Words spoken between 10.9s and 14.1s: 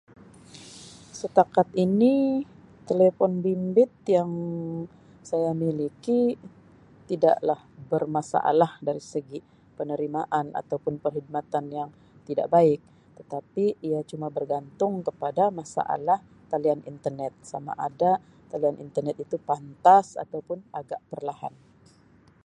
perkhidmatan yang tidak baik tetapi ia